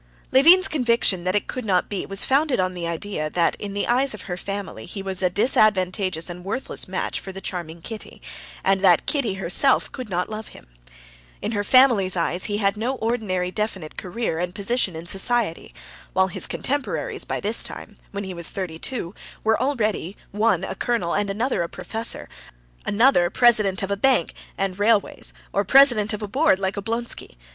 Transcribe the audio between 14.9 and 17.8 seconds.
in society, while his contemporaries by this